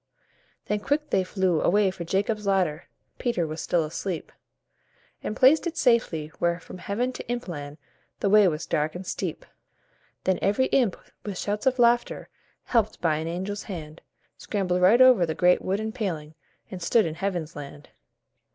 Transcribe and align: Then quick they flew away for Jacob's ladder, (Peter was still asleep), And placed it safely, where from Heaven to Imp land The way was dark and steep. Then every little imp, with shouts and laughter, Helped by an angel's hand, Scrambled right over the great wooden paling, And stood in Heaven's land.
Then 0.65 0.79
quick 0.79 1.11
they 1.11 1.23
flew 1.23 1.61
away 1.61 1.91
for 1.91 2.03
Jacob's 2.05 2.47
ladder, 2.47 2.87
(Peter 3.19 3.45
was 3.45 3.61
still 3.61 3.83
asleep), 3.83 4.31
And 5.21 5.35
placed 5.35 5.67
it 5.67 5.77
safely, 5.77 6.29
where 6.39 6.59
from 6.59 6.79
Heaven 6.79 7.11
to 7.13 7.27
Imp 7.29 7.47
land 7.47 7.77
The 8.19 8.27
way 8.27 8.47
was 8.47 8.65
dark 8.65 8.95
and 8.95 9.05
steep. 9.05 9.45
Then 10.23 10.39
every 10.41 10.63
little 10.65 10.79
imp, 10.81 10.97
with 11.23 11.37
shouts 11.37 11.67
and 11.67 11.77
laughter, 11.77 12.29
Helped 12.63 12.99
by 12.99 13.17
an 13.17 13.27
angel's 13.27 13.65
hand, 13.69 14.01
Scrambled 14.39 14.81
right 14.81 15.01
over 15.01 15.23
the 15.23 15.35
great 15.35 15.61
wooden 15.61 15.91
paling, 15.91 16.33
And 16.71 16.81
stood 16.81 17.05
in 17.05 17.13
Heaven's 17.13 17.55
land. 17.55 17.89